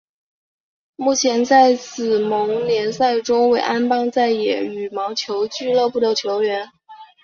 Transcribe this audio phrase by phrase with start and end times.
[0.95, 6.71] 目前在紫盟联赛中为安邦再也羽毛球俱乐部的球员。